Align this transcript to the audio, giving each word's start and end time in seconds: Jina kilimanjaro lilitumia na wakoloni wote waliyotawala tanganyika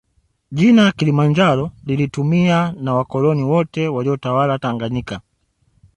Jina 0.51 0.91
kilimanjaro 0.91 1.71
lilitumia 1.85 2.71
na 2.77 2.93
wakoloni 2.93 3.43
wote 3.43 3.87
waliyotawala 3.87 4.59
tanganyika 4.59 5.21